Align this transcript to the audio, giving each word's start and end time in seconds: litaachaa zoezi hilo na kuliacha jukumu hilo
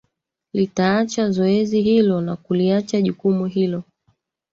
litaachaa 0.53 1.29
zoezi 1.29 1.81
hilo 1.81 2.21
na 2.21 2.35
kuliacha 2.35 3.01
jukumu 3.01 3.45
hilo 3.45 3.83